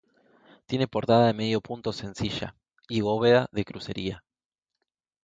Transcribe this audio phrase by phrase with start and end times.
[0.65, 2.55] Tiene portada de medio punto sencilla,
[2.89, 4.23] y bóveda de crucería.